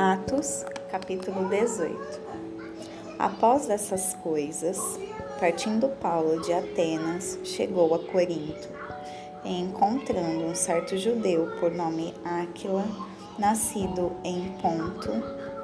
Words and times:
Atos, 0.00 0.64
capítulo 0.92 1.48
18. 1.48 2.20
Após 3.18 3.68
essas 3.68 4.14
coisas, 4.22 4.78
partindo 5.40 5.88
Paulo 5.88 6.40
de 6.40 6.52
Atenas, 6.52 7.36
chegou 7.42 7.92
a 7.92 7.98
Corinto, 7.98 8.68
e 9.44 9.60
encontrando 9.60 10.44
um 10.44 10.54
certo 10.54 10.96
judeu 10.96 11.50
por 11.58 11.72
nome 11.72 12.14
Áquila, 12.24 12.84
nascido 13.36 14.12
em 14.22 14.52
Ponto, 14.62 15.10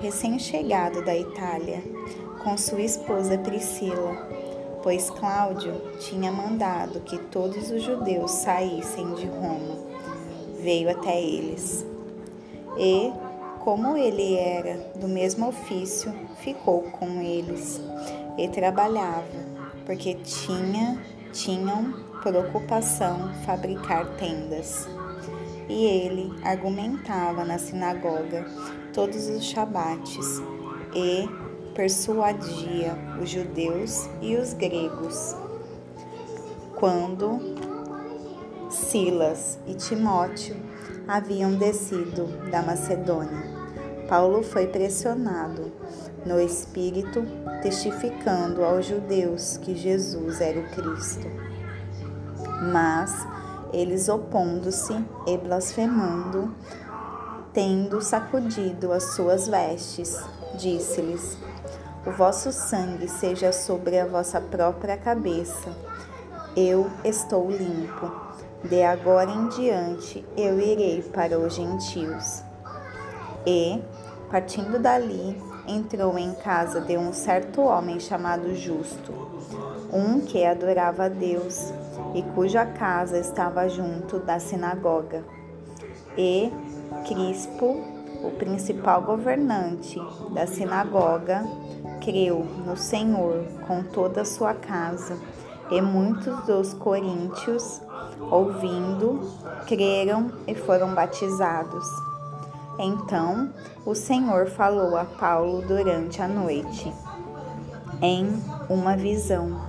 recém-chegado 0.00 1.04
da 1.04 1.16
Itália, 1.16 1.82
com 2.44 2.56
sua 2.56 2.82
esposa 2.82 3.36
Priscila, 3.36 4.28
pois 4.80 5.10
Cláudio 5.10 5.74
tinha 5.98 6.30
mandado 6.30 7.00
que 7.00 7.18
todos 7.18 7.68
os 7.72 7.82
judeus 7.82 8.30
saíssem 8.30 9.12
de 9.14 9.26
Roma, 9.26 9.76
veio 10.62 10.88
até 10.88 11.20
eles. 11.20 11.84
E 12.78 13.12
como 13.60 13.96
ele 13.96 14.36
era 14.36 14.78
do 14.96 15.06
mesmo 15.06 15.48
ofício, 15.48 16.12
ficou 16.40 16.82
com 16.82 17.20
eles 17.20 17.80
e 18.38 18.48
trabalhava, 18.48 19.26
porque 19.84 20.14
tinha, 20.14 20.98
tinham 21.30 21.92
por 22.22 22.34
ocupação 22.34 23.32
fabricar 23.44 24.16
tendas. 24.16 24.88
E 25.68 25.84
ele 25.84 26.32
argumentava 26.42 27.44
na 27.44 27.58
sinagoga 27.58 28.44
todos 28.92 29.28
os 29.28 29.44
shabates 29.44 30.42
e 30.94 31.28
persuadia 31.74 32.96
os 33.22 33.28
judeus 33.28 34.08
e 34.22 34.36
os 34.36 34.54
gregos. 34.54 35.36
Quando 36.76 37.38
Silas 38.70 39.58
e 39.66 39.74
Timóteo 39.74 40.69
haviam 41.10 41.56
descido 41.56 42.26
da 42.52 42.62
Macedônia. 42.62 43.42
Paulo 44.08 44.44
foi 44.44 44.68
pressionado 44.68 45.72
no 46.24 46.40
espírito, 46.40 47.26
testificando 47.60 48.62
aos 48.62 48.86
judeus 48.86 49.56
que 49.56 49.74
Jesus 49.74 50.40
era 50.40 50.60
o 50.60 50.70
Cristo. 50.70 51.26
Mas 52.72 53.26
eles, 53.72 54.08
opondo-se 54.08 54.94
e 55.26 55.36
blasfemando, 55.36 56.54
tendo 57.52 58.00
sacudido 58.00 58.92
as 58.92 59.14
suas 59.14 59.48
vestes, 59.48 60.16
disse-lhes: 60.54 61.36
O 62.06 62.12
vosso 62.12 62.52
sangue 62.52 63.08
seja 63.08 63.50
sobre 63.50 63.98
a 63.98 64.06
vossa 64.06 64.40
própria 64.40 64.96
cabeça. 64.96 65.76
Eu 66.56 66.88
estou 67.04 67.50
limpo 67.50 68.29
de 68.64 68.82
agora 68.82 69.30
em 69.30 69.48
diante 69.48 70.24
eu 70.36 70.60
irei 70.60 71.02
para 71.02 71.38
os 71.38 71.54
gentios. 71.54 72.42
E, 73.46 73.80
partindo 74.30 74.78
dali, 74.78 75.40
entrou 75.66 76.18
em 76.18 76.34
casa 76.34 76.80
de 76.80 76.96
um 76.96 77.12
certo 77.12 77.62
homem 77.62 77.98
chamado 77.98 78.54
Justo, 78.54 79.12
um 79.92 80.20
que 80.20 80.44
adorava 80.44 81.04
a 81.04 81.08
Deus 81.08 81.72
e 82.14 82.22
cuja 82.34 82.66
casa 82.66 83.18
estava 83.18 83.68
junto 83.68 84.18
da 84.18 84.38
sinagoga. 84.38 85.24
E 86.18 86.52
Crispo, 87.06 87.82
o 88.22 88.30
principal 88.32 89.02
governante 89.02 89.98
da 90.34 90.46
sinagoga, 90.46 91.44
creu 92.00 92.44
no 92.66 92.76
Senhor 92.76 93.44
com 93.66 93.82
toda 93.82 94.22
a 94.22 94.24
sua 94.24 94.54
casa, 94.54 95.16
e 95.70 95.80
muitos 95.80 96.44
dos 96.46 96.74
coríntios 96.74 97.80
ouvindo, 98.30 99.20
creram 99.66 100.30
e 100.46 100.54
foram 100.54 100.94
batizados. 100.94 101.86
Então 102.78 103.50
o 103.84 103.94
Senhor 103.94 104.46
falou 104.46 104.96
a 104.96 105.04
Paulo 105.04 105.62
durante 105.62 106.22
a 106.22 106.28
noite, 106.28 106.92
em 108.00 108.26
uma 108.68 108.96
visão: 108.96 109.60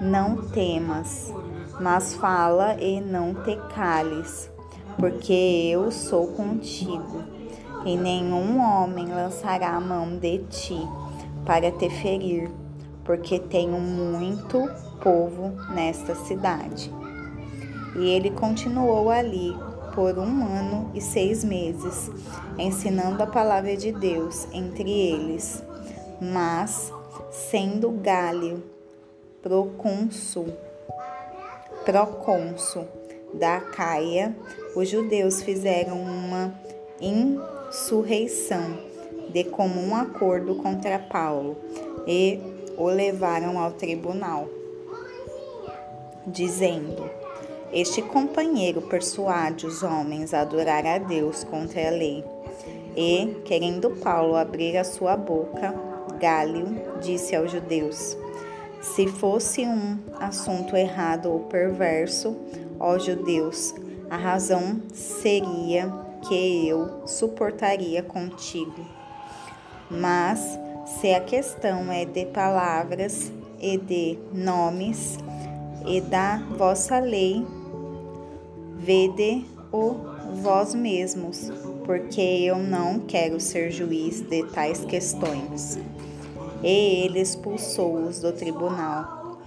Não 0.00 0.36
temas, 0.36 1.32
mas 1.80 2.14
fala 2.14 2.74
e 2.74 3.00
não 3.00 3.34
te 3.34 3.56
cales, 3.74 4.50
porque 4.98 5.32
eu 5.72 5.90
sou 5.90 6.28
contigo, 6.28 7.22
e 7.84 7.96
nenhum 7.96 8.60
homem 8.60 9.06
lançará 9.06 9.70
a 9.70 9.80
mão 9.80 10.16
de 10.16 10.38
ti 10.50 10.86
para 11.46 11.70
te 11.70 11.88
ferir, 11.88 12.50
porque 13.04 13.38
tenho 13.38 13.80
muito 13.80 14.68
povo 15.02 15.52
nesta 15.70 16.14
cidade. 16.14 17.01
E 17.96 18.08
ele 18.08 18.30
continuou 18.30 19.10
ali 19.10 19.54
por 19.94 20.18
um 20.18 20.46
ano 20.46 20.90
e 20.94 21.00
seis 21.00 21.44
meses, 21.44 22.10
ensinando 22.58 23.22
a 23.22 23.26
palavra 23.26 23.76
de 23.76 23.92
Deus 23.92 24.46
entre 24.52 24.90
eles. 24.90 25.62
Mas, 26.20 26.92
sendo 27.30 27.90
Gálio 27.90 28.62
procônsul, 29.42 30.48
procônsul 31.84 32.86
da 33.34 33.60
Caia, 33.60 34.34
os 34.76 34.88
judeus 34.88 35.42
fizeram 35.42 36.00
uma 36.00 36.54
insurreição 37.00 38.78
de 39.30 39.44
comum 39.44 39.96
acordo 39.96 40.54
contra 40.56 40.98
Paulo 40.98 41.56
e 42.06 42.38
o 42.76 42.86
levaram 42.86 43.58
ao 43.58 43.72
tribunal, 43.72 44.48
dizendo: 46.26 47.10
este 47.72 48.02
companheiro 48.02 48.82
persuade 48.82 49.66
os 49.66 49.82
homens 49.82 50.34
a 50.34 50.42
adorar 50.42 50.84
a 50.86 50.98
Deus 50.98 51.42
contra 51.42 51.88
a 51.88 51.90
lei. 51.90 52.22
E, 52.94 53.40
querendo 53.46 53.90
Paulo 53.90 54.36
abrir 54.36 54.76
a 54.76 54.84
sua 54.84 55.16
boca, 55.16 55.74
Gálio 56.20 56.66
disse 57.00 57.34
aos 57.34 57.50
judeus: 57.50 58.16
Se 58.82 59.06
fosse 59.08 59.62
um 59.62 59.98
assunto 60.20 60.76
errado 60.76 61.30
ou 61.30 61.40
perverso, 61.40 62.36
ó 62.78 62.98
judeus, 62.98 63.74
a 64.10 64.16
razão 64.16 64.82
seria 64.92 65.90
que 66.28 66.68
eu 66.68 67.06
suportaria 67.06 68.02
contigo. 68.02 68.84
Mas 69.90 70.58
se 71.00 71.14
a 71.14 71.20
questão 71.20 71.90
é 71.90 72.04
de 72.04 72.26
palavras 72.26 73.32
e 73.58 73.78
de 73.78 74.18
nomes 74.32 75.18
e 75.86 76.00
da 76.00 76.36
vossa 76.56 76.98
lei, 76.98 77.44
Vede-o 78.82 79.94
vós 80.42 80.74
mesmos, 80.74 81.52
porque 81.84 82.20
eu 82.20 82.58
não 82.58 82.98
quero 82.98 83.38
ser 83.38 83.70
juiz 83.70 84.20
de 84.22 84.42
tais 84.48 84.84
questões. 84.84 85.78
E 86.64 87.04
ele 87.04 87.20
expulsou-os 87.20 88.18
do 88.18 88.32
tribunal. 88.32 89.38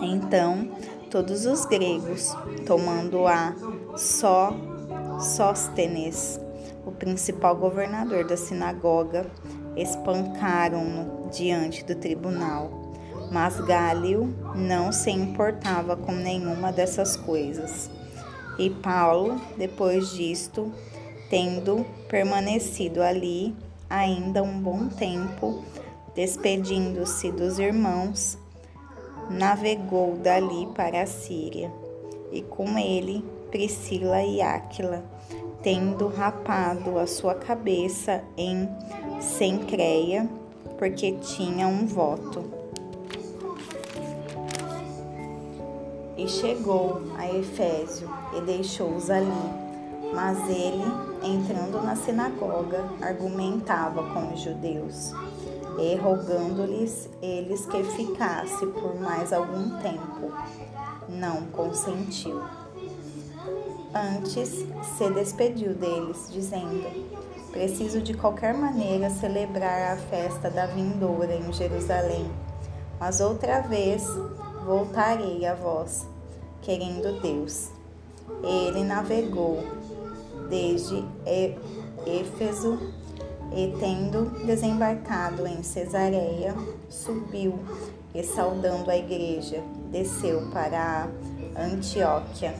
Então, 0.00 0.72
todos 1.08 1.46
os 1.46 1.64
gregos, 1.64 2.36
tomando 2.66 3.28
a 3.28 3.54
só 3.96 4.52
Sóstenes, 5.20 6.40
o 6.84 6.90
principal 6.90 7.54
governador 7.54 8.24
da 8.26 8.36
sinagoga, 8.36 9.24
espancaram-no 9.76 11.30
diante 11.30 11.84
do 11.84 11.94
tribunal. 11.94 12.92
Mas 13.30 13.60
Gálio 13.60 14.34
não 14.56 14.90
se 14.90 15.12
importava 15.12 15.96
com 15.96 16.10
nenhuma 16.10 16.72
dessas 16.72 17.16
coisas. 17.16 17.88
E 18.58 18.70
Paulo, 18.70 19.40
depois 19.56 20.10
disto, 20.12 20.72
tendo 21.28 21.84
permanecido 22.08 23.02
ali 23.02 23.54
ainda 23.90 24.42
um 24.42 24.60
bom 24.60 24.88
tempo, 24.88 25.64
despedindo-se 26.14 27.32
dos 27.32 27.58
irmãos, 27.58 28.38
navegou 29.30 30.16
dali 30.16 30.66
para 30.74 31.02
a 31.02 31.06
Síria, 31.06 31.72
e 32.30 32.42
com 32.42 32.78
ele 32.78 33.24
Priscila 33.50 34.22
e 34.22 34.40
Áquila, 34.40 35.04
tendo 35.62 36.08
rapado 36.08 36.98
a 36.98 37.06
sua 37.06 37.34
cabeça 37.34 38.22
em 38.36 38.68
Sencreia, 39.20 40.28
porque 40.78 41.12
tinha 41.12 41.66
um 41.66 41.86
voto. 41.86 42.63
E 46.16 46.28
chegou 46.28 47.02
a 47.16 47.30
Efésio 47.30 48.08
e 48.36 48.40
deixou-os 48.40 49.10
ali. 49.10 49.64
Mas 50.14 50.38
ele, 50.48 50.84
entrando 51.22 51.82
na 51.82 51.96
sinagoga, 51.96 52.84
argumentava 53.02 54.02
com 54.12 54.32
os 54.32 54.40
judeus, 54.40 55.12
e 55.78 55.96
rogando-lhes 55.96 57.08
eles 57.20 57.66
que 57.66 57.82
ficasse 57.82 58.64
por 58.66 58.94
mais 59.00 59.32
algum 59.32 59.70
tempo. 59.80 60.32
Não 61.08 61.46
consentiu. 61.46 62.40
Antes 63.92 64.64
se 64.96 65.10
despediu 65.10 65.74
deles, 65.74 66.28
dizendo: 66.30 66.84
Preciso 67.50 68.00
de 68.00 68.14
qualquer 68.14 68.54
maneira 68.54 69.10
celebrar 69.10 69.92
a 69.92 69.96
festa 69.96 70.48
da 70.48 70.66
vindoura 70.66 71.34
em 71.34 71.52
Jerusalém, 71.52 72.30
mas 73.00 73.20
outra 73.20 73.60
vez 73.60 74.06
voltarei 74.64 75.44
a 75.46 75.54
vós, 75.54 76.06
querendo 76.62 77.20
Deus. 77.20 77.68
Ele 78.42 78.82
navegou 78.84 79.62
desde 80.48 81.04
Éfeso 82.06 82.78
E 83.52 83.72
tendo 83.78 84.30
desembarcado 84.44 85.46
em 85.46 85.62
Cesareia, 85.62 86.54
subiu 86.88 87.58
e 88.12 88.24
saudando 88.24 88.90
a 88.90 88.96
igreja, 88.96 89.62
desceu 89.92 90.48
para 90.50 91.08
Antioquia. 91.56 92.54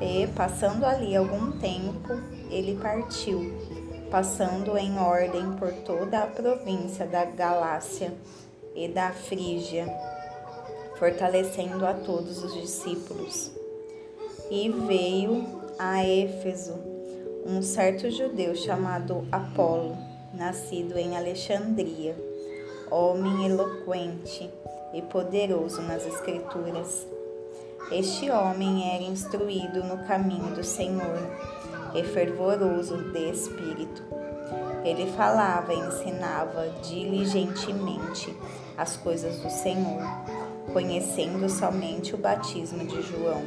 E 0.00 0.26
passando 0.34 0.84
ali 0.84 1.14
algum 1.14 1.52
tempo, 1.52 2.14
ele 2.50 2.76
partiu, 2.82 3.54
passando 4.10 4.76
em 4.76 4.98
ordem 4.98 5.52
por 5.52 5.72
toda 5.84 6.24
a 6.24 6.26
província 6.26 7.06
da 7.06 7.24
Galácia 7.24 8.12
e 8.74 8.88
da 8.88 9.10
Frígia, 9.10 9.86
fortalecendo 10.98 11.86
a 11.86 11.94
todos 11.94 12.42
os 12.42 12.54
discípulos. 12.54 13.50
E 14.50 14.68
veio 14.68 15.44
a 15.78 16.04
Éfeso 16.04 16.74
um 17.44 17.62
certo 17.62 18.10
judeu 18.10 18.54
chamado 18.56 19.26
Apolo, 19.30 19.96
nascido 20.34 20.98
em 20.98 21.16
Alexandria, 21.16 22.16
homem 22.90 23.46
eloquente 23.46 24.50
e 24.92 25.02
poderoso 25.02 25.80
nas 25.82 26.04
Escrituras. 26.06 27.06
Este 27.92 28.30
homem 28.30 28.92
era 28.94 29.04
instruído 29.04 29.84
no 29.84 29.98
caminho 30.06 30.54
do 30.56 30.64
Senhor 30.64 31.20
e 31.94 32.02
fervoroso 32.02 32.96
de 33.12 33.30
espírito. 33.30 34.02
Ele 34.84 35.06
falava 35.12 35.72
e 35.72 35.78
ensinava 35.78 36.68
diligentemente 36.82 38.36
as 38.76 38.96
coisas 38.96 39.38
do 39.38 39.50
Senhor, 39.50 40.02
conhecendo 40.72 41.48
somente 41.48 42.14
o 42.14 42.18
batismo 42.18 42.84
de 42.84 43.02
João. 43.02 43.42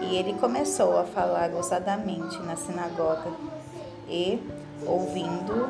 E 0.00 0.16
ele 0.16 0.34
começou 0.34 0.98
a 0.98 1.04
falar 1.04 1.50
ousadamente 1.52 2.38
na 2.42 2.56
sinagoga, 2.56 3.30
e, 4.08 4.38
ouvindo, 4.86 5.68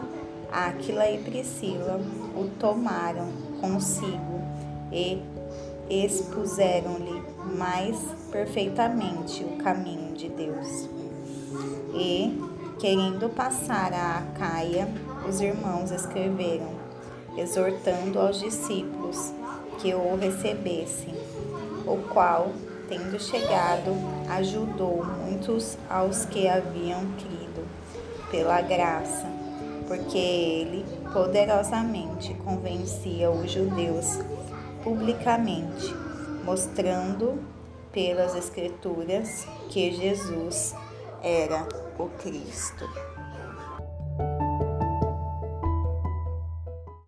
Áquila 0.50 1.08
e 1.10 1.18
Priscila 1.18 2.00
o 2.36 2.48
tomaram 2.58 3.28
consigo 3.60 4.40
e 4.92 5.20
expuseram-lhe 5.88 7.22
mais 7.56 7.98
perfeitamente 8.30 9.44
o 9.44 9.56
caminho 9.62 10.14
de 10.14 10.28
Deus. 10.28 10.88
E, 11.94 12.40
querendo 12.78 13.28
passar 13.30 13.92
a 13.92 14.18
Acaia, 14.18 14.88
os 15.28 15.40
irmãos 15.40 15.90
escreveram, 15.90 16.70
exortando 17.36 18.18
aos 18.18 18.38
discípulos 18.38 19.32
que 19.80 19.94
o 19.94 20.16
recebessem, 20.16 21.14
o 21.86 21.96
qual, 22.12 22.52
tendo 22.88 23.20
chegado, 23.20 23.94
ajudou 24.28 25.04
muitos 25.04 25.76
aos 25.88 26.24
que 26.24 26.48
haviam 26.48 27.04
crido 27.18 27.66
pela 28.30 28.60
graça, 28.60 29.26
porque 29.86 30.18
ele 30.18 30.84
poderosamente 31.12 32.34
convencia 32.34 33.30
os 33.30 33.50
judeus 33.50 34.18
publicamente, 34.82 35.94
mostrando 36.44 37.38
pelas 37.92 38.34
Escrituras 38.34 39.46
que 39.68 39.92
Jesus 39.92 40.74
era 41.22 41.66
o 41.98 42.08
Cristo. 42.08 42.84